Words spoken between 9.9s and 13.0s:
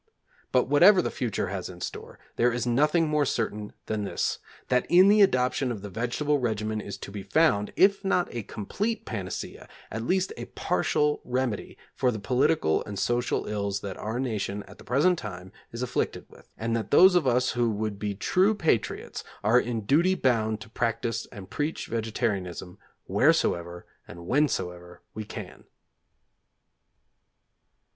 at least a partial remedy, for the political and